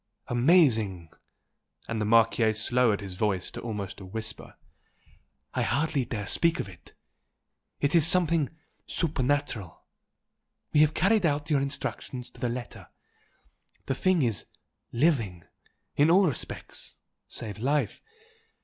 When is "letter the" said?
12.49-13.93